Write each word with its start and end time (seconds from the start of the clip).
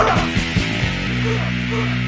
Ugh! 0.00 2.07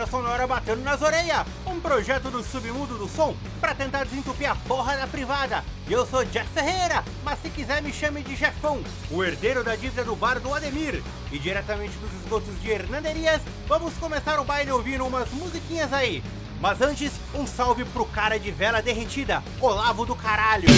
Porrada 0.00 0.06
sonora 0.06 0.46
batendo 0.46 0.82
nas 0.82 1.02
orelhas, 1.02 1.46
um 1.66 1.78
projeto 1.78 2.30
do 2.30 2.42
submundo 2.42 2.96
do 2.96 3.08
som 3.08 3.34
pra 3.60 3.74
tentar 3.74 4.04
desentupir 4.04 4.50
a 4.50 4.54
porra 4.54 4.96
da 4.96 5.06
privada. 5.06 5.62
Eu 5.88 6.06
sou 6.06 6.24
Jeff 6.24 6.48
Ferreira, 6.54 7.04
mas 7.22 7.40
se 7.42 7.50
quiser 7.50 7.82
me 7.82 7.92
chame 7.92 8.22
de 8.22 8.34
Jeffão, 8.34 8.82
o 9.10 9.22
herdeiro 9.22 9.62
da 9.62 9.76
dívida 9.76 10.04
do 10.04 10.16
bar 10.16 10.40
do 10.40 10.54
Ademir. 10.54 11.02
E 11.30 11.38
diretamente 11.38 11.92
dos 11.98 12.12
esgotos 12.22 12.60
de 12.62 12.70
Hernanderias, 12.70 13.42
vamos 13.66 13.92
começar 13.94 14.40
o 14.40 14.44
baile 14.44 14.70
ouvindo 14.70 15.06
umas 15.06 15.30
musiquinhas 15.32 15.92
aí. 15.92 16.22
Mas 16.60 16.80
antes, 16.80 17.12
um 17.34 17.46
salve 17.46 17.84
pro 17.86 18.04
cara 18.06 18.38
de 18.38 18.50
vela 18.50 18.80
derretida, 18.80 19.42
Olavo 19.60 20.06
do 20.06 20.14
caralho. 20.14 20.68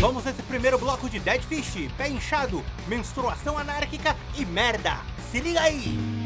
Vamos 0.00 0.24
nesse 0.24 0.42
primeiro 0.42 0.78
bloco 0.78 1.08
de 1.08 1.18
Dead 1.18 1.42
Fish, 1.42 1.88
pé 1.96 2.08
inchado, 2.08 2.64
menstruação 2.86 3.58
anárquica 3.58 4.16
e 4.36 4.44
merda. 4.44 4.98
Se 5.30 5.40
liga 5.40 5.60
aí! 5.60 6.23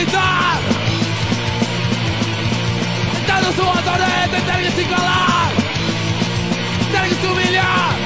Militar. 0.00 0.58
Está 3.20 3.40
no 3.40 3.52
sua 3.52 3.82
torreta, 3.82 4.40
tem 4.46 4.64
que 4.64 4.70
se 4.72 4.84
calar. 4.84 5.52
Tem 6.92 7.08
que 7.08 7.14
se 7.14 7.26
humilhar. 7.26 7.96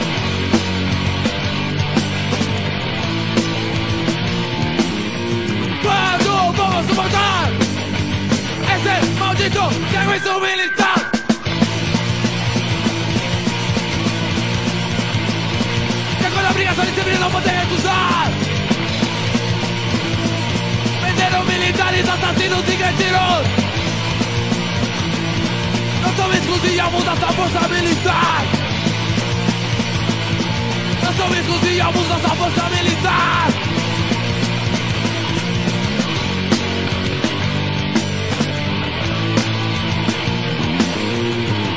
Quando 5.83 6.53
vamos 6.53 6.87
suportar 6.87 7.51
Esse 8.75 9.11
maldito 9.19 9.61
serviço 9.91 10.41
militar? 10.41 11.11
Que 16.19 16.31
quando 16.31 16.47
a 16.47 16.51
obrigação 16.51 16.85
de 16.85 16.95
servir 16.95 17.19
não 17.19 17.31
poder 17.31 17.51
recusar 17.51 18.44
Venderam 21.35 21.45
militares, 21.47 22.09
assassinos 22.09 22.61
e 22.61 22.77
cretinos 22.77 23.47
Não 26.03 26.17
são 26.17 26.33
exclusivos 26.33 27.05
dessa 27.05 27.33
força 27.33 27.69
militar 27.69 28.45
Não 31.03 31.13
são 31.15 31.35
exclusivos 31.35 32.09
dessa 32.09 32.37
força 32.37 32.71
militar 32.71 33.49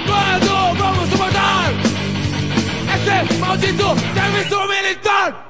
Quando 0.05 0.77
vamos 0.77 1.09
suportar 1.09 1.73
esse 2.95 3.33
maldito 3.39 3.95
serviço 4.13 4.67
militar? 4.67 5.46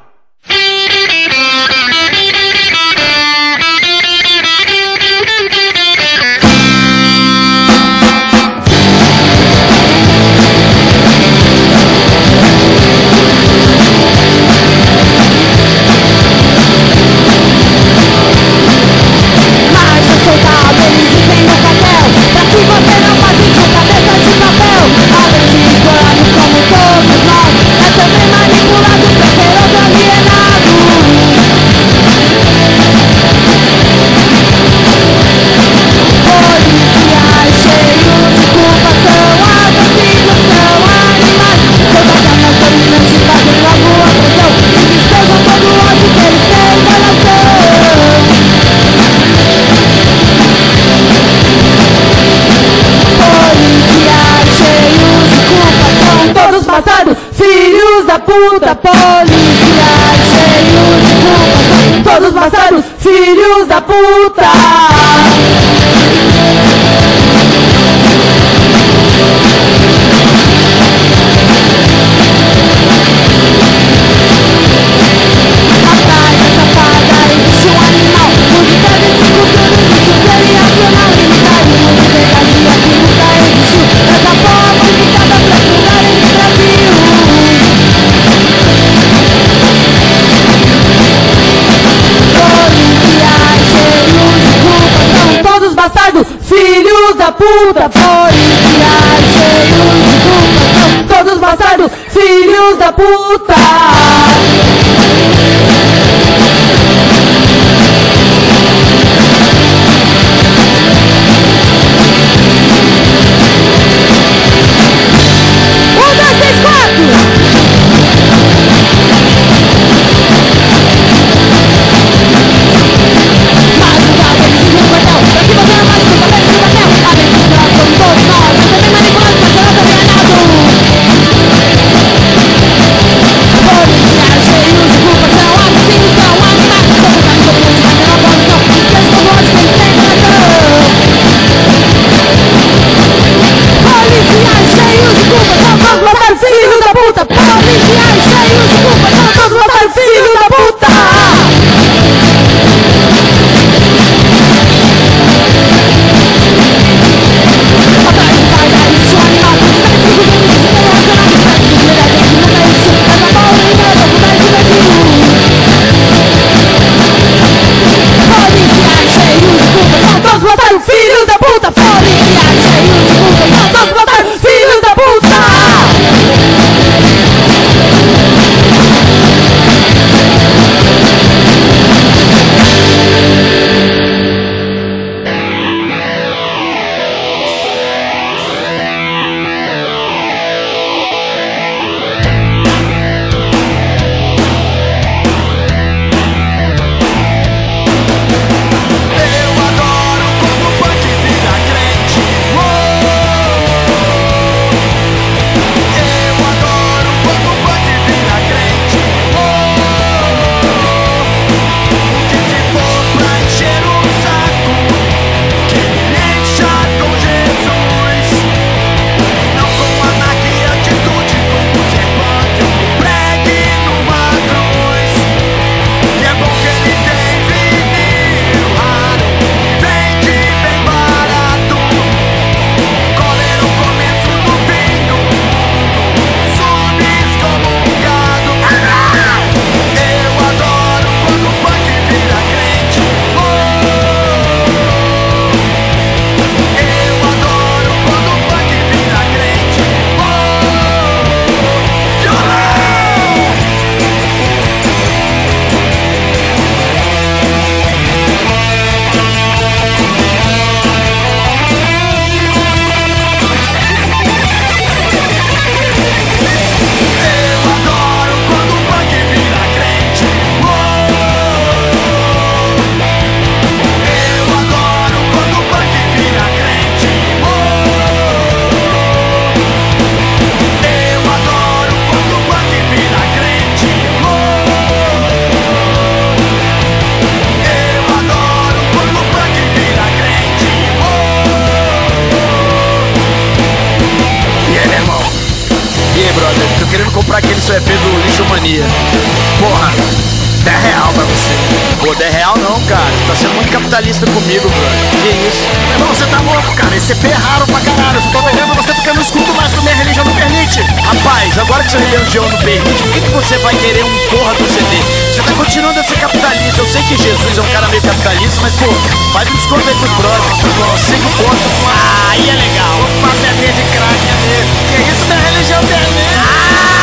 Agora 311.59 311.83
que 311.83 311.91
sua 311.91 311.99
religião 311.99 312.47
não 312.47 312.57
permite, 312.59 313.03
por 313.03 313.11
que, 313.11 313.21
que 313.21 313.29
você 313.29 313.57
vai 313.57 313.75
querer 313.75 314.03
um 314.03 314.17
porra 314.29 314.53
do 314.55 314.67
CD? 314.67 315.01
Você 315.33 315.41
tá 315.41 315.51
continuando 315.53 315.99
a 315.99 316.03
ser 316.03 316.17
capitalista. 316.17 316.81
Eu 316.81 316.87
sei 316.87 317.01
que 317.03 317.17
Jesus 317.17 317.57
é 317.57 317.61
um 317.61 317.67
cara 317.71 317.87
meio 317.87 318.01
capitalista, 318.01 318.61
mas 318.61 318.73
pô, 318.75 318.85
faz 319.33 319.49
um 319.49 319.55
desconto 319.55 319.87
aí 319.87 319.95
pros 319.95 320.11
brothers. 320.11 320.57
Pô, 320.61 320.97
Cinco 320.97 321.29
pontos. 321.37 321.71
Ah, 321.87 322.29
aí 322.31 322.49
é 322.49 322.53
legal. 322.53 322.99
Uma 323.19 323.29
pedrinha 323.29 323.73
de 323.73 323.83
crack 323.91 324.21
ali. 324.29 324.65
Que 324.95 325.11
isso, 325.11 325.25
minha 325.25 325.39
religião 325.39 325.81
permite. 325.85 326.37
Eu 326.37 326.96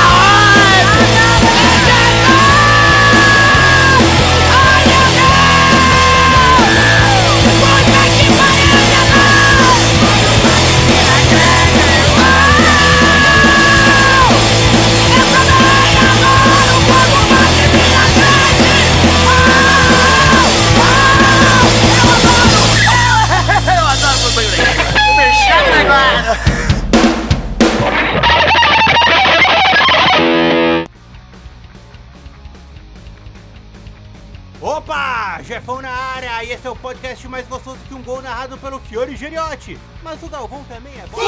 Geriotti. 39.17 39.79
Mas 40.03 40.23
o 40.23 40.29
Galvão 40.29 40.65
também 40.65 40.93
é 40.95 41.07
bom. 41.07 41.19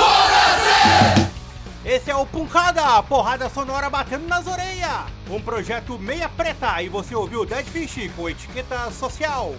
Esse 1.84 2.10
é 2.10 2.16
o 2.16 2.26
Puncada, 2.26 3.00
porrada 3.04 3.48
sonora 3.48 3.88
batendo 3.88 4.26
nas 4.26 4.46
orelhas. 4.46 5.04
Um 5.30 5.40
projeto 5.40 5.98
meia 5.98 6.28
preta 6.28 6.82
e 6.82 6.88
você 6.88 7.14
ouviu 7.14 7.46
Dead 7.46 7.64
Fish 7.64 8.10
com 8.16 8.28
etiqueta 8.28 8.90
social. 8.90 9.54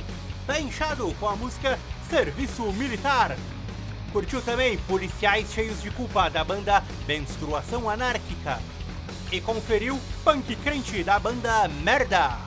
Tá 0.46 0.60
inchado 0.60 1.14
com 1.20 1.30
a 1.30 1.36
música 1.36 1.80
Serviço 2.10 2.64
Militar. 2.74 3.38
Curtiu 4.12 4.42
também 4.42 4.78
Policiais 4.78 5.52
Cheios 5.54 5.82
de 5.82 5.90
Culpa 5.92 6.30
da 6.30 6.44
banda 6.44 6.84
Menstruação 7.08 7.90
Anárquica. 7.90 8.60
E 9.32 9.40
conferiu 9.40 10.00
Punk 10.24 10.56
Crente 10.58 11.04
da 11.04 11.20
banda 11.20 11.68
Merda. 11.68 12.38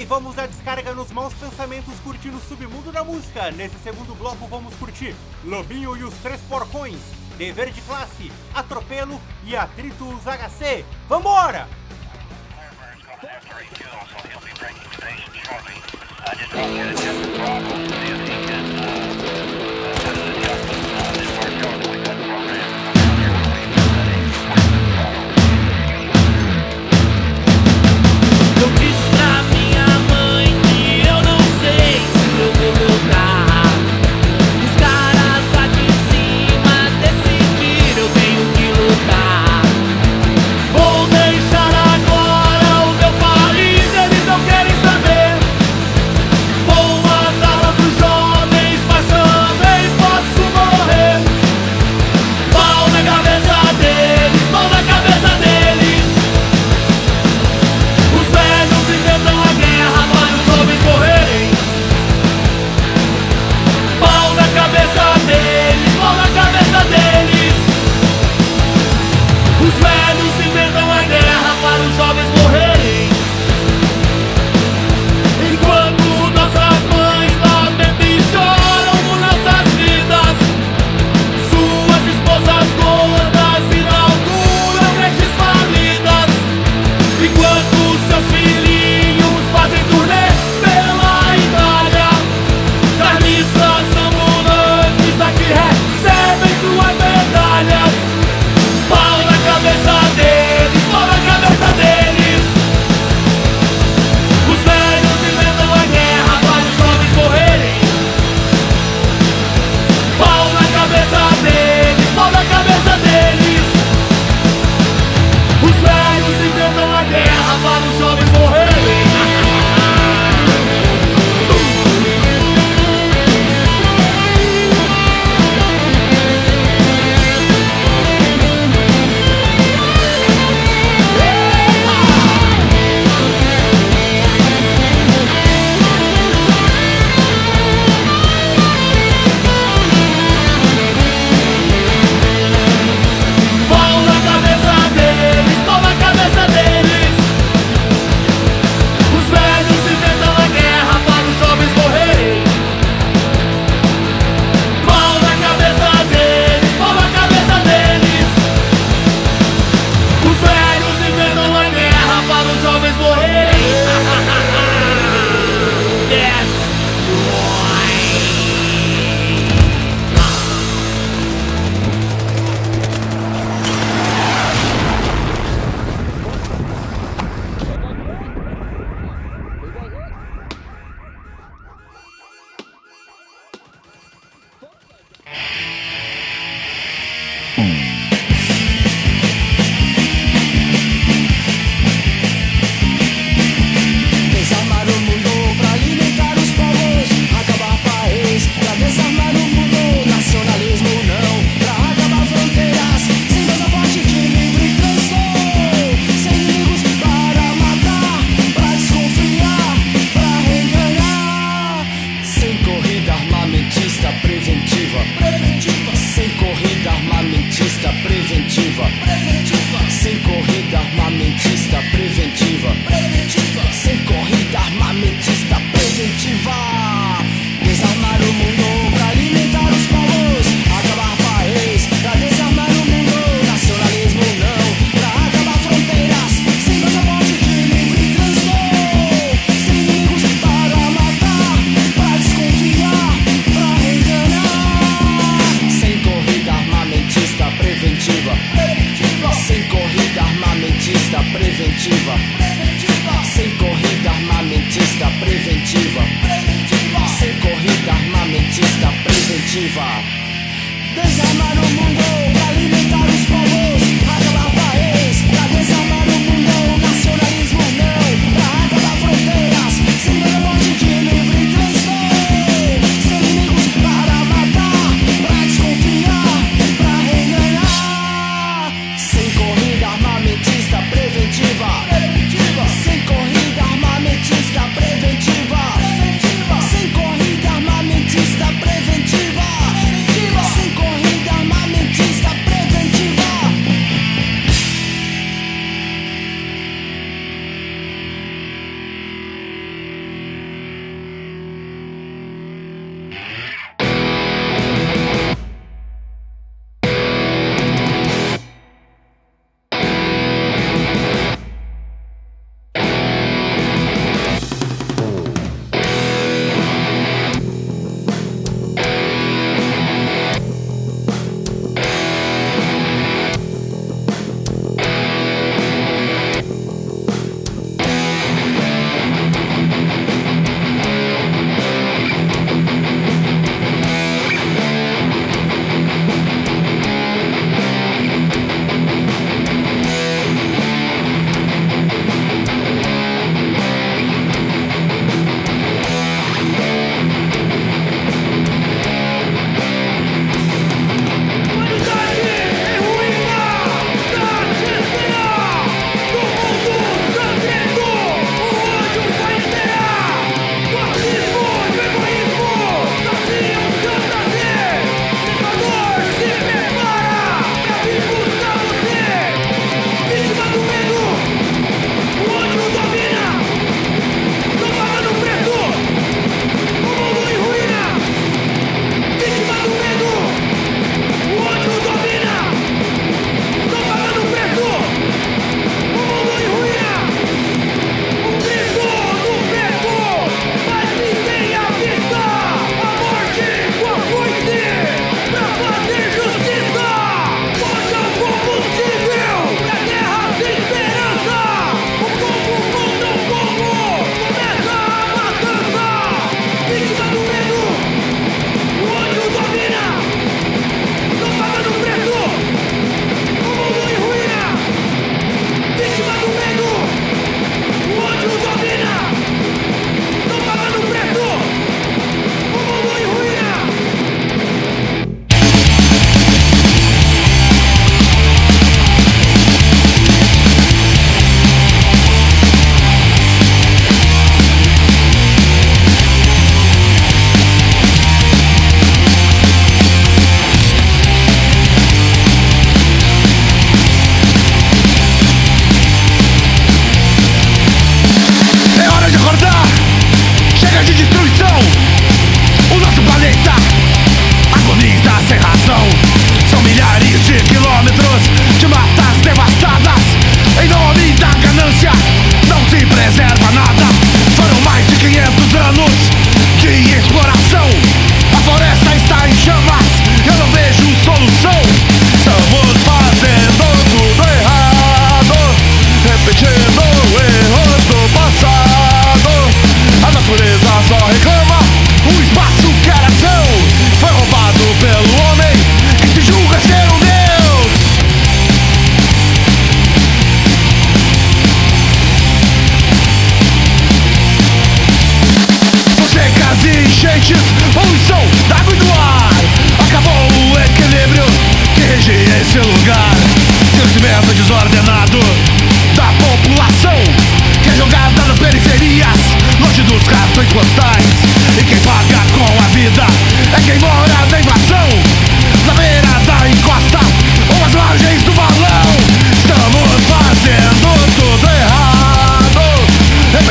E 0.00 0.04
vamos 0.06 0.38
à 0.38 0.46
descarga 0.46 0.94
nos 0.94 1.12
maus 1.12 1.34
pensamentos 1.34 1.92
curtindo 2.00 2.38
o 2.38 2.40
submundo 2.40 2.90
da 2.90 3.04
música. 3.04 3.50
Nesse 3.50 3.78
segundo 3.80 4.14
bloco 4.14 4.46
vamos 4.46 4.74
curtir 4.76 5.14
Lobinho 5.44 5.94
e 5.94 6.02
os 6.04 6.14
Três 6.22 6.40
Porcões, 6.48 6.96
Dever 7.36 7.70
de 7.70 7.82
Classe, 7.82 8.32
Atropelo 8.54 9.20
e 9.44 9.54
Atritos 9.54 10.24
HC. 10.24 10.86
Vambora! 11.06 11.68
Eu 18.08 18.19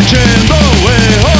Pushing 0.09 0.47
the 0.47 0.85
way 0.87 1.21
home 1.21 1.38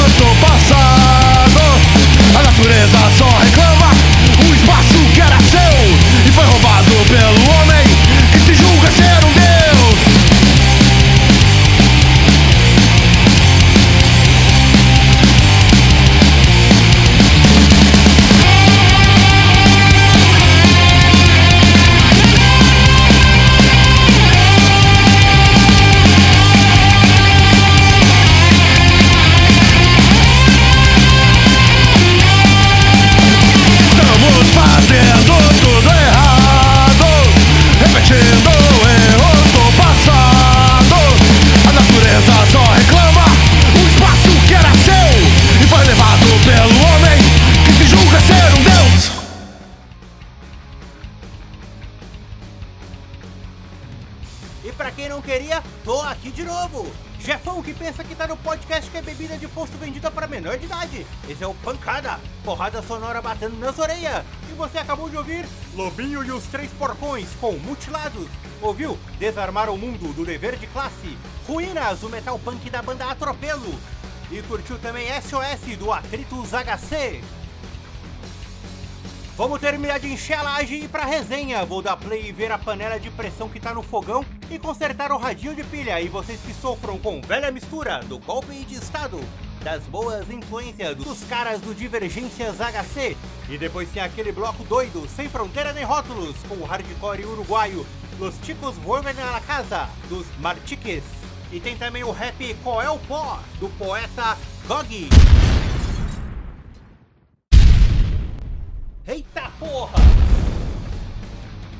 Pensa 57.90 58.04
que 58.04 58.14
tá 58.14 58.28
no 58.28 58.36
podcast 58.36 58.88
que 58.88 58.96
é 58.98 59.02
bebida 59.02 59.36
de 59.36 59.48
posto 59.48 59.76
vendida 59.76 60.12
para 60.12 60.28
menor 60.28 60.56
de 60.56 60.64
idade. 60.64 61.04
Esse 61.28 61.42
é 61.42 61.46
o 61.48 61.54
Pancada, 61.54 62.20
porrada 62.44 62.80
sonora 62.82 63.20
batendo 63.20 63.56
nas 63.56 63.76
orelhas. 63.80 64.24
E 64.48 64.52
você 64.52 64.78
acabou 64.78 65.10
de 65.10 65.16
ouvir 65.16 65.44
Lobinho 65.74 66.24
e 66.24 66.30
os 66.30 66.44
Três 66.44 66.70
Porcões 66.70 67.26
com 67.40 67.50
Mutilados. 67.54 68.28
Ouviu? 68.62 68.96
Desarmar 69.18 69.68
o 69.68 69.76
Mundo 69.76 70.14
do 70.14 70.24
Dever 70.24 70.54
de 70.54 70.68
Classe. 70.68 71.18
Ruínas, 71.48 72.04
o 72.04 72.08
metal 72.08 72.38
punk 72.38 72.70
da 72.70 72.80
banda 72.80 73.10
Atropelo. 73.10 73.74
E 74.30 74.40
curtiu 74.42 74.78
também 74.78 75.08
SOS 75.20 75.76
do 75.76 75.92
Atritos 75.92 76.50
HC. 76.50 77.24
Vamos 79.36 79.60
terminar 79.60 79.98
de 79.98 80.12
encher 80.12 80.34
a 80.34 80.42
laje 80.42 80.74
e 80.76 80.84
ir 80.84 80.88
pra 80.88 81.04
resenha. 81.04 81.64
Vou 81.64 81.82
dar 81.82 81.96
play 81.96 82.28
e 82.28 82.32
ver 82.32 82.52
a 82.52 82.58
panela 82.58 83.00
de 83.00 83.10
pressão 83.10 83.48
que 83.48 83.58
tá 83.58 83.74
no 83.74 83.82
fogão 83.82 84.24
e 84.50 84.58
consertar 84.58 85.12
o 85.12 85.16
radinho 85.16 85.54
de 85.54 85.62
pilha. 85.64 86.00
E 86.00 86.08
vocês 86.08 86.40
que 86.40 86.52
sofram 86.52 86.98
com 86.98 87.20
velha 87.20 87.50
mistura 87.50 88.00
do 88.00 88.18
golpe 88.18 88.64
de 88.64 88.74
estado, 88.74 89.20
das 89.62 89.82
boas 89.84 90.28
influências 90.30 90.96
dos 90.96 91.22
caras 91.24 91.60
do 91.60 91.74
Divergências 91.74 92.56
HC. 92.56 93.16
E 93.48 93.56
depois 93.56 93.88
tem 93.90 94.02
aquele 94.02 94.32
bloco 94.32 94.64
doido, 94.64 95.08
sem 95.08 95.28
fronteira 95.28 95.72
nem 95.72 95.84
rótulos, 95.84 96.36
com 96.48 96.56
o 96.56 96.64
hardcore 96.64 97.24
uruguaio, 97.24 97.86
Los 98.18 98.34
Chicos 98.42 98.76
Vuelven 98.76 99.14
a 99.20 99.30
la 99.30 99.40
Casa, 99.40 99.88
dos 100.08 100.26
Martiques. 100.38 101.04
E 101.52 101.60
tem 101.60 101.76
também 101.76 102.04
o 102.04 102.10
rap 102.10 102.54
Qual 102.62 102.80
é 102.80 102.90
o 102.90 102.98
Pó, 102.98 103.40
do 103.58 103.68
poeta 103.70 104.36
Gog. 104.66 105.08
Eita 109.06 109.50
porra! 109.58 109.98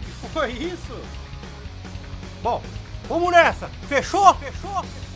Que 0.05 0.29
foi 0.29 0.51
isso? 0.53 1.20
Bom, 2.43 2.63
vamos 3.09 3.31
nessa! 3.33 3.69
Fechou? 3.89 4.35
Fechou? 4.37 4.83
Fechou? 4.83 5.10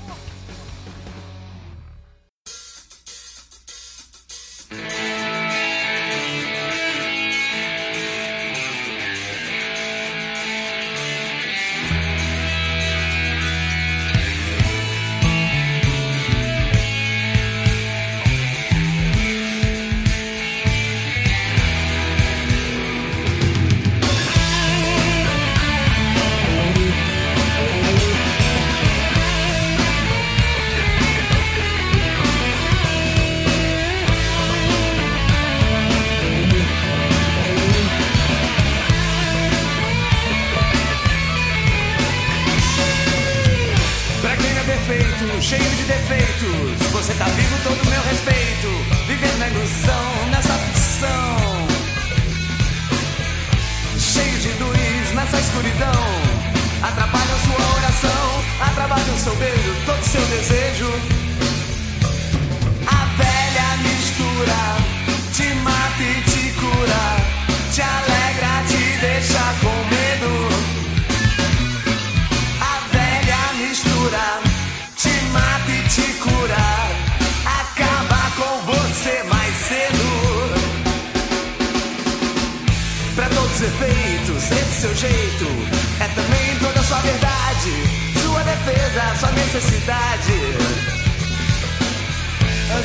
Defesa, 88.95 89.17
sua 89.17 89.33
necessidade. 89.33 90.33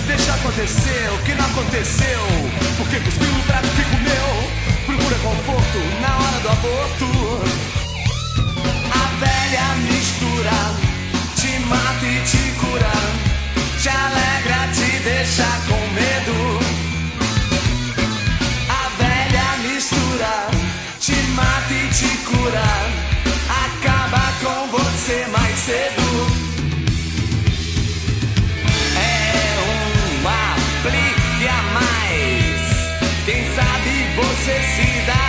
Deixa 0.08 0.34
acontecer 0.34 1.10
o 1.14 1.24
que 1.24 1.34
não 1.36 1.46
aconteceu. 1.46 2.20
Porque 2.78 3.00
cuspiu 3.00 3.28
no 3.28 3.44
prato 3.44 3.68
que 3.70 3.84
comeu. 3.84 4.52
Procura 4.86 5.16
conforto 5.20 5.78
na 6.02 6.18
hora 6.18 6.40
do 6.42 6.50
aborto. 6.50 7.06
A 8.92 9.06
velha 9.20 9.76
mistura 9.92 10.58
te 11.36 11.60
mata 11.66 12.06
e 12.06 12.22
te 12.24 12.52
cura, 12.60 12.92
te 13.82 13.90
alegra, 13.90 14.68
te 14.74 15.00
deixa 15.04 15.48
com 15.68 15.80
medo. 15.94 16.60
A 18.70 18.90
velha 18.98 19.72
mistura 19.72 20.48
te 21.00 21.16
mata 21.36 21.74
e 21.74 21.88
te 21.90 22.18
cura, 22.26 23.09
cedo. 25.70 26.10
É 28.98 29.54
um 29.70 30.28
aplique 30.28 31.48
a 31.48 31.62
mais. 31.78 32.62
Quem 33.26 33.42
sabe 33.56 33.92
você 34.16 34.56
se 34.74 35.06
dá 35.06 35.29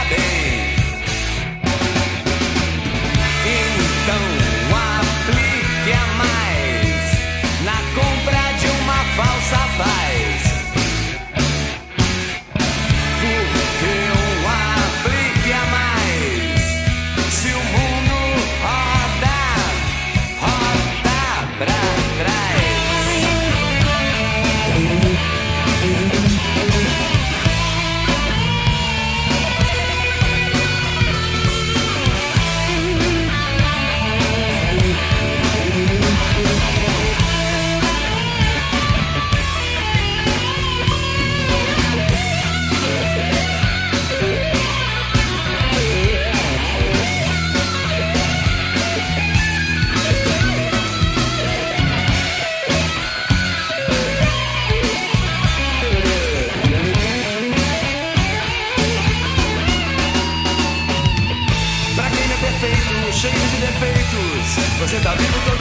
Você 64.90 64.98
tá 64.98 65.14
vendo, 65.14 65.44
tô 65.44 65.59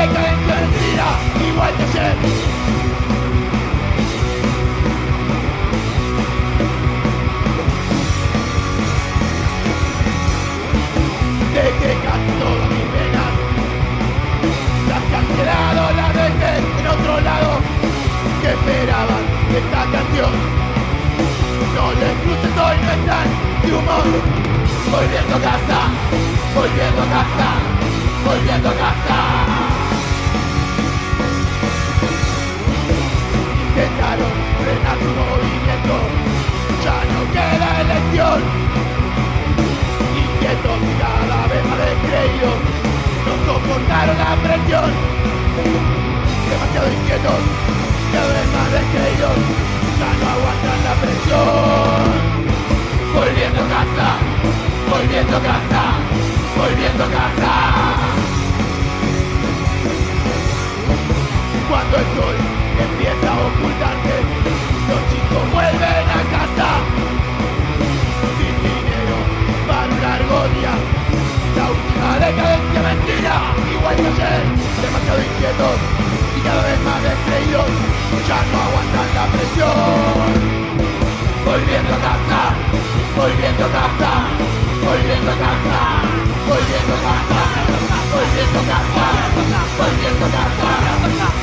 decadencia 0.00 0.54
mentira, 0.60 1.08
igual 1.48 1.72
que 1.76 1.82
ayer. 1.82 2.16
Quejas 11.80 12.22
todas 12.40 12.68
mis 12.70 12.88
venas. 12.92 13.32
Se 14.86 14.92
has 14.94 15.04
cancelado 15.12 15.82
la 15.96 16.08
veces 16.08 16.58
en 16.78 16.86
otro 16.86 17.12
lado 17.20 17.50
que 18.40 18.48
esperaban 18.48 19.24
esta 19.54 19.80
canción. 19.94 20.32
No 21.74 21.84
les 22.00 22.14
cruces 22.22 22.54
hoy, 22.64 22.76
no 22.82 22.90
están 22.98 23.28
de 23.62 23.70
humor. 23.76 24.06
Volviendo 24.90 25.34
a 25.36 25.40
casa, 25.40 25.78
volviendo 26.54 27.00
a 27.02 27.06
casa, 27.06 27.48
volviendo 28.24 28.68
a 28.68 28.74
casa. 28.74 28.97
Intentaron 33.78 34.34
frenar 34.58 34.98
su 34.98 35.10
movimiento, 35.22 35.94
ya 36.82 36.98
no 37.14 37.20
queda 37.30 37.80
elección. 37.80 38.42
Inquietos 40.18 40.80
cada 40.98 41.46
vez 41.46 41.62
más 41.64 41.78
descreídos, 41.78 42.58
no 43.24 43.32
soportaron 43.46 44.18
la 44.18 44.34
presión 44.42 44.90
demasiado 46.50 46.92
inquietos, 46.92 47.40
cada 48.12 48.32
vez 48.34 48.48
más 48.50 48.68
descreídos, 48.72 49.36
ya 50.00 50.10
no 50.18 50.26
aguantan 50.34 50.80
la 50.88 50.94
presión. 51.02 52.10
Volviendo 53.14 53.60
a 53.62 53.68
casa, 53.68 54.08
volviendo 54.90 55.36
casa, 55.38 55.82
volviendo 56.58 57.04
a 57.04 57.08
casa. 57.08 57.54
Cuando 61.68 61.96
sol 61.96 62.67
empieza 62.82 63.26
a 63.32 63.38
ocultarse, 63.48 64.16
los 64.88 65.00
chicos 65.10 65.44
vuelven 65.52 66.06
a 66.08 66.22
casa. 66.34 66.68
Sin 68.38 68.54
dinero 68.62 69.18
para 69.66 69.88
un 69.88 70.00
largo 70.02 70.38
la 71.56 71.64
última 71.70 72.10
decadencia 72.18 72.80
mentira, 72.82 73.34
igual 73.72 73.96
que 73.96 74.08
ayer, 74.08 74.42
demasiado 74.82 75.20
inquietos 75.22 75.76
y 76.36 76.40
cada 76.40 76.62
vez 76.62 76.78
más 76.86 77.02
descreídos, 77.02 77.68
ya 78.28 78.38
no 78.50 78.58
aguantan 78.62 79.08
la 79.14 79.26
presión. 79.32 80.32
Volviendo 81.44 81.94
a 81.94 81.98
casa, 81.98 82.40
volviendo 83.16 83.64
a 83.64 83.70
casa, 83.74 84.10
volviendo 84.84 85.30
a 85.30 85.36
casa, 85.42 85.80
volviendo 86.46 86.92
a 86.94 87.02
casa, 87.06 87.42
volviendo 88.12 88.58
a 88.58 88.64
casa, 88.70 89.06
volviendo 89.78 90.24
a 90.24 90.30
casa, 90.30 91.37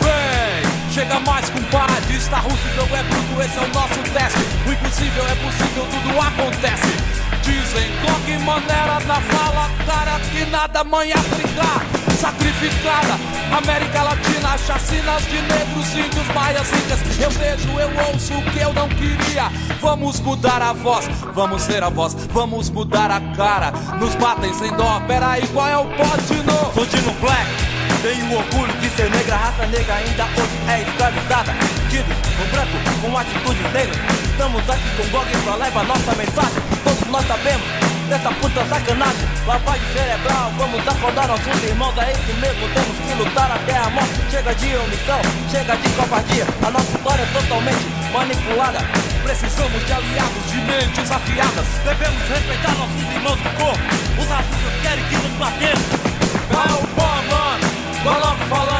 Vem, 0.00 0.92
chega 0.92 1.20
mais 1.20 1.48
compadre, 1.48 2.16
está 2.16 2.38
russo, 2.38 2.56
o 2.56 2.74
jogo 2.74 2.96
é 2.96 3.02
bruto, 3.02 3.42
esse 3.42 3.56
é 3.56 3.62
o 3.62 3.68
nosso 3.68 4.02
teste. 4.12 4.40
O 4.66 4.72
impossível 4.72 5.24
é 5.26 5.34
possível, 5.36 5.86
tudo 5.90 6.20
acontece. 6.20 6.92
Dizem 7.42 7.90
toque 8.06 8.38
maneira 8.44 9.00
na 9.06 9.20
fala, 9.20 9.70
cara 9.86 10.20
que 10.20 10.44
nada 10.50 10.84
mãe 10.84 11.12
África. 11.12 12.03
Sacrificada, 12.24 13.20
América 13.54 14.02
Latina, 14.02 14.56
chacinas 14.56 15.22
de 15.26 15.42
negros, 15.42 15.94
índios, 15.94 16.26
maias, 16.34 16.66
incas. 16.72 17.20
Eu 17.20 17.30
vejo, 17.30 17.68
eu 17.78 17.90
ouço 18.08 18.32
o 18.32 18.42
que 18.50 18.60
eu 18.60 18.72
não 18.72 18.88
queria. 18.88 19.52
Vamos 19.78 20.20
mudar 20.20 20.62
a 20.62 20.72
voz, 20.72 21.06
vamos 21.34 21.60
ser 21.60 21.82
a 21.82 21.90
voz, 21.90 22.14
vamos 22.32 22.70
mudar 22.70 23.10
a 23.10 23.20
cara. 23.36 23.72
Nos 24.00 24.14
batem 24.14 24.54
sem 24.54 24.72
dó, 24.72 25.02
peraí, 25.06 25.46
qual 25.48 25.68
é 25.68 25.76
o 25.76 25.84
pote 25.84 26.32
no? 26.46 26.72
Sou 26.72 26.86
Dino 26.86 27.12
Black, 27.20 27.50
tenho 28.00 28.38
orgulho 28.38 28.72
de 28.80 28.88
ser 28.96 29.10
negra, 29.10 29.36
raça 29.36 29.66
negra 29.66 29.94
ainda 29.94 30.24
hoje 30.24 30.58
é 30.66 30.80
escravizada. 30.80 31.52
Tidos 31.90 32.16
com 32.38 32.50
branco, 32.50 33.02
com 33.02 33.18
atitudes 33.18 33.72
negras, 33.74 33.98
Estamos 34.30 34.70
aqui 34.70 34.96
com 34.96 35.02
o 35.02 35.10
blog 35.10 35.26
pra 35.44 35.56
levar 35.56 35.84
nossa 35.84 36.14
mensagem. 36.14 36.62
Todos 36.84 37.06
nós 37.08 37.26
sabemos 37.26 37.83
dessa 38.14 38.30
puta 38.34 38.64
sacanagem. 38.66 39.26
Lavagem 39.46 39.82
cerebral, 39.92 40.52
vamos 40.56 40.86
acordar 40.86 41.26
nossos 41.26 41.62
irmãos. 41.64 41.94
É 41.98 42.12
isso 42.12 42.32
mesmo, 42.40 42.68
temos 42.68 42.96
que 42.98 43.14
lutar 43.14 43.50
até 43.50 43.76
a 43.76 43.90
morte. 43.90 44.14
Chega 44.30 44.54
de 44.54 44.76
omissão, 44.76 45.20
chega 45.50 45.76
de 45.76 45.88
covardia. 45.90 46.46
A 46.64 46.70
nossa 46.70 46.90
história 46.96 47.22
é 47.22 47.26
totalmente 47.26 47.84
manipulada. 48.12 48.78
Precisamos 49.24 49.84
de 49.84 49.92
aliados, 49.92 50.44
de 50.50 50.56
mentes 50.58 51.10
afiadas. 51.10 51.66
Devemos 51.82 52.22
respeitar 52.28 52.74
nossos 52.78 53.02
irmãos 53.02 53.40
do 53.40 53.50
corpo. 53.58 53.82
Os 54.20 54.28
racistas 54.28 54.74
querem 54.82 55.04
que 55.04 55.16
nos 55.16 55.38
matemos. 55.38 55.86
Qual 56.50 56.64
é 56.64 56.72
o 56.72 56.86
pó, 56.94 57.10
mano? 57.34 57.66
Vai 58.04 58.20
logo 58.20 58.44
falando, 58.48 58.73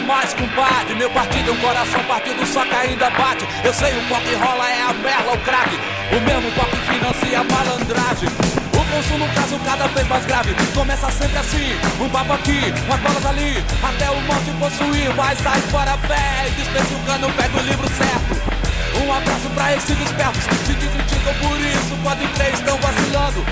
Mais, 0.00 0.34
compadre. 0.34 0.94
Meu 0.94 1.10
partido 1.10 1.50
é 1.50 1.52
um 1.52 1.56
coração 1.56 2.02
partido, 2.04 2.46
só 2.46 2.64
que 2.64 2.74
ainda 2.74 3.08
bate. 3.10 3.46
Eu 3.64 3.72
sei 3.72 3.92
o 3.92 4.00
que 4.02 4.34
rola 4.34 4.68
é 4.68 4.82
a 4.82 4.92
merda, 4.92 5.32
o 5.32 5.38
crack. 5.38 5.70
O 6.12 6.20
mesmo 6.20 6.52
que 6.52 6.76
financia 6.92 7.40
a 7.40 7.44
malandragem. 7.44 8.28
O 8.74 8.84
consumo, 8.94 9.26
caso 9.34 9.58
cada 9.64 9.86
vez 9.88 10.06
mais 10.06 10.24
grave. 10.26 10.54
Começa 10.74 11.10
sempre 11.10 11.38
assim: 11.38 11.76
um 11.98 12.08
papo 12.10 12.34
aqui, 12.34 12.74
umas 12.86 13.00
bolas 13.00 13.26
ali. 13.26 13.64
Até 13.82 14.10
o 14.10 14.20
monte 14.20 14.50
possuir, 14.58 15.10
vai 15.12 15.34
sair 15.36 15.62
fora, 15.70 15.96
véi. 16.08 16.50
Dispensa 16.56 16.94
o 16.94 17.06
cano, 17.06 17.32
pega 17.32 17.56
o 17.56 17.62
livro 17.62 17.88
certo. 17.88 18.55
Um 19.02 19.12
abraço 19.12 19.48
pra 19.54 19.74
esses 19.74 20.00
espertos 20.00 20.44
te 20.44 20.74
criticam 20.74 21.34
por 21.40 21.60
isso, 21.60 21.96
pode 22.02 22.26
crer, 22.28 22.54
estão 22.54 22.76
vacilando. 22.78 23.44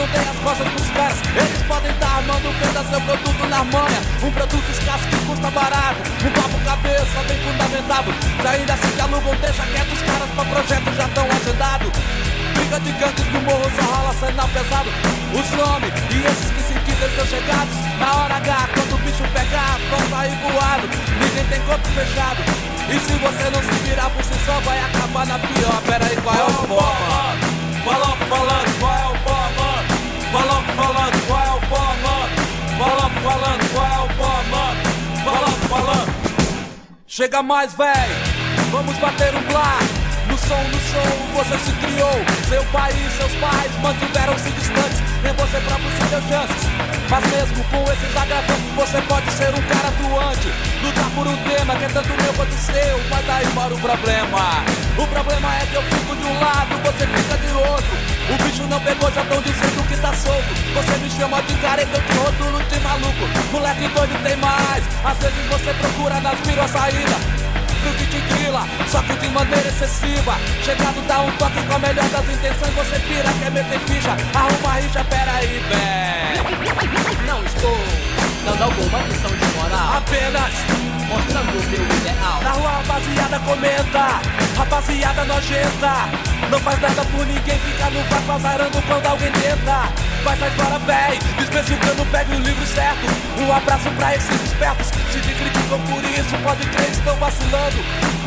Não 0.00 0.08
tem 0.08 0.20
as 0.22 0.36
costas 0.38 0.66
pros 0.72 0.88
caras 0.96 1.18
Eles 1.36 1.62
podem 1.68 1.90
estar 1.90 2.16
armando, 2.16 2.48
venda 2.56 2.82
seu 2.88 3.00
produto 3.02 3.46
na 3.48 3.64
manha. 3.64 4.00
Um 4.22 4.30
produto 4.32 4.70
escasso 4.70 5.04
que 5.08 5.16
custa 5.26 5.50
barato 5.50 6.00
Um 6.24 6.30
papo 6.32 6.64
cabeça 6.64 7.20
bem 7.28 7.36
fundamentado. 7.44 8.14
Se 8.40 8.48
ainda 8.48 8.72
assim 8.72 8.90
te 8.96 9.00
alugam, 9.02 9.36
deixa 9.36 9.62
quieto 9.66 9.92
os 9.92 10.00
caras 10.00 10.30
Pra 10.34 10.44
projeto 10.44 10.96
já 10.96 11.08
tão 11.08 11.26
agendados 11.28 11.92
Briga 12.54 12.80
de 12.80 12.92
gangues 12.92 13.32
no 13.32 13.40
morro, 13.42 13.70
só 13.76 13.82
rola 13.92 14.14
cena 14.14 14.48
pesado. 14.48 14.88
Os 15.36 15.50
nomes 15.52 15.92
e 16.08 16.26
esses 16.26 16.50
que 16.50 16.62
se 16.62 16.74
dizem 16.80 17.10
seus 17.16 17.28
chegados. 17.28 17.76
Na 17.98 18.16
hora 18.16 18.36
H, 18.36 18.68
quando 18.72 18.94
o 18.94 18.98
bicho 19.04 19.24
pegar, 19.34 19.78
vão 19.90 20.00
sair 20.08 20.34
voado. 20.40 20.88
Ninguém 21.20 21.44
tem 21.44 21.60
corpo 21.66 21.88
fechado 21.88 22.59
e 22.90 22.98
se 22.98 23.12
você 23.12 23.50
não 23.50 23.62
se 23.62 23.78
virar 23.84 24.10
por 24.10 24.24
si 24.24 24.34
só, 24.44 24.58
vai 24.60 24.78
acabar 24.80 25.26
na 25.26 25.38
pior. 25.38 25.82
Pera 25.86 26.06
aí, 26.06 26.16
qual 26.16 26.34
é 26.34 26.42
o 26.42 26.66
pó, 26.66 26.96
mano? 27.08 27.50
Logo 27.84 28.24
falando, 28.26 28.80
qual 28.80 28.94
é 28.94 29.06
o 29.06 29.18
pó, 29.24 29.38
mano? 29.58 29.90
Logo 30.32 30.72
falando, 30.74 31.26
qual 31.26 31.40
é 31.40 31.50
o 31.50 31.60
pó, 31.68 31.94
mano? 32.02 32.40
Logo 32.78 33.20
falando, 33.20 33.72
qual 33.72 33.86
é 33.86 33.98
o 33.98 34.08
pó, 34.16 34.42
mano? 34.50 34.82
Logo 35.24 35.68
falando. 35.68 36.10
Chega 37.06 37.42
mais, 37.42 37.74
véi, 37.74 38.08
vamos 38.70 38.96
bater 38.98 39.34
um 39.34 39.42
blá. 39.42 39.78
No 40.28 40.38
som, 40.38 40.62
no 40.62 40.80
som, 40.80 41.34
você 41.34 41.58
se 41.58 41.72
criou. 41.72 42.24
Seu 42.48 42.64
pai 42.72 42.92
e 42.92 43.10
seus 43.16 43.32
pais 43.36 43.72
mantiveram-se 43.82 44.50
distantes. 44.50 45.09
Nem 45.22 45.32
você 45.34 45.60
se 45.60 46.04
deu 46.08 46.22
chances. 46.28 46.62
Mas 47.10 47.26
mesmo 47.26 47.64
com 47.64 47.82
esses 47.92 48.16
agravantes, 48.16 48.74
você 48.74 49.02
pode 49.02 49.30
ser 49.32 49.50
um 49.50 49.62
cara 49.62 49.88
atuante. 49.88 50.48
Lutar 50.82 51.10
por 51.10 51.26
um 51.26 51.36
tema 51.44 51.76
que 51.76 51.84
é 51.84 51.88
tanto 51.88 52.08
meu 52.08 52.32
quanto 52.34 52.54
seu. 52.54 53.00
Mas 53.10 53.28
aí 53.28 53.46
mora 53.54 53.74
o 53.74 53.78
problema. 53.80 54.64
O 54.96 55.06
problema 55.06 55.54
é 55.56 55.66
que 55.66 55.74
eu 55.74 55.82
fico 55.82 56.16
de 56.16 56.24
um 56.24 56.40
lado, 56.40 56.76
você 56.84 57.06
fica 57.06 57.36
de 57.38 57.52
outro. 57.52 57.96
O 58.30 58.44
bicho 58.44 58.62
não 58.68 58.80
pegou, 58.80 59.10
já 59.12 59.24
tão 59.24 59.42
dizendo 59.42 59.88
que 59.88 59.96
tá 59.96 60.12
solto. 60.14 60.54
Você 60.74 60.98
me 60.98 61.10
chama 61.10 61.42
de 61.42 61.54
careta, 61.56 61.96
eu 61.96 62.02
te 62.02 62.16
rotulo 62.16 62.62
de 62.62 62.80
maluco. 62.80 63.24
Moleque 63.52 63.88
doido 63.88 64.22
tem 64.22 64.36
mais. 64.36 64.84
Às 65.04 65.18
vezes 65.18 65.46
você 65.50 65.74
procura 65.74 66.20
nas 66.20 66.38
piros 66.40 66.64
a 66.64 66.68
saída 66.68 67.39
pro 67.80 67.92
que 67.94 68.06
te 68.06 68.20
grila, 68.34 68.66
só 68.88 69.02
que 69.02 69.14
de 69.14 69.28
maneira 69.28 69.68
excessiva. 69.68 70.34
Chegado 70.62 71.00
dá 71.06 71.20
um 71.20 71.30
toque 71.32 71.62
com 71.62 71.74
a 71.74 71.78
melhor 71.78 72.08
das 72.08 72.24
intenções, 72.24 72.74
você 72.74 72.98
pira, 73.00 73.32
quer 73.40 73.50
meter 73.50 73.80
ficha, 73.80 74.16
arruma 74.34 74.74
rixa, 74.80 75.04
pera 75.04 75.32
aí, 75.32 75.62
véi. 75.68 77.26
Não 77.26 77.42
estou 77.44 77.78
dando 78.44 78.62
alguma 78.64 78.98
lição 79.02 79.30
de 79.30 79.44
moral 79.56 79.98
Apenas 79.98 80.90
Mostrando 81.08 81.50
o 81.50 81.70
meu 81.70 81.96
ideal 81.96 82.40
na 82.42 82.50
rua, 82.50 82.70
rapaziada, 82.70 83.38
comenta, 83.40 84.20
rapaziada 84.56 85.24
nojenta. 85.24 85.92
Não 86.48 86.58
faz 86.60 86.80
nada 86.80 87.04
por 87.04 87.26
ninguém, 87.26 87.58
fica 87.58 87.90
no 87.90 88.02
vácuo 88.04 88.32
azarando 88.34 88.82
quando 88.86 89.06
alguém 89.06 89.32
tenta. 89.32 90.09
Vai, 90.24 90.36
sai 90.36 90.50
fora, 90.50 90.78
véi 90.80 91.18
Despeçugando, 91.38 92.04
pega 92.06 92.34
o 92.34 92.40
livro 92.40 92.66
certo 92.66 93.06
Um 93.38 93.52
abraço 93.52 93.90
pra 93.92 94.14
esses 94.14 94.42
espertos 94.42 94.86
Se 94.86 95.20
te 95.20 95.34
criticam 95.34 95.80
por 95.80 96.04
isso, 96.04 96.36
pode 96.42 96.66
crer, 96.66 96.90
estão 96.90 97.16
vacilando 97.16 97.76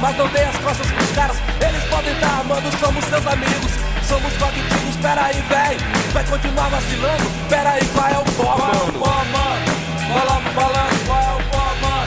Mas 0.02 0.18
não 0.18 0.28
dê 0.30 0.42
as 0.42 0.58
costas 0.58 0.92
pros 0.92 1.12
caras 1.12 1.38
Eles 1.62 1.84
podem 1.86 2.14
estar 2.14 2.28
tá 2.28 2.40
amando, 2.40 2.72
somos 2.80 3.06
seus 3.06 3.28
amigos 3.28 3.72
Somos 4.08 4.34
cognitivos, 4.38 4.96
pera 5.02 5.26
aí, 5.26 5.44
véi 5.50 5.78
Vai 6.14 6.24
continuar 6.26 6.70
vacilando? 6.70 7.32
Pera 7.50 7.70
aí, 7.72 7.86
qual 7.94 8.08
é 8.08 8.18
o 8.18 8.24
pó, 8.24 8.58
mano? 8.58 8.58
Qual 8.58 8.74
é 8.74 8.90
o 8.90 8.94
pó, 8.94 9.26
mano? 9.32 9.74
Fala, 10.14 10.42
falando, 10.54 11.06
qual 11.06 11.22
é 11.22 11.34
o 11.34 11.44
pó, 11.50 11.64
mano? 11.82 12.04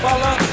Falando 0.00 0.43